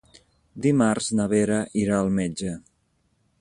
[0.65, 2.55] Dimarts na Vera irà al metge.